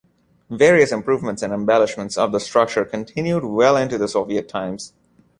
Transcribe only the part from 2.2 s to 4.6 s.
the structure continued well into the Soviet